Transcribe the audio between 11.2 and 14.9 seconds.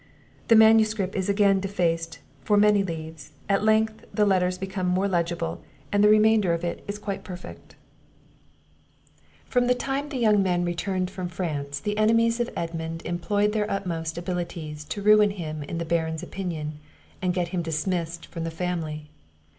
France, the enemies of Edmund employed their utmost abilities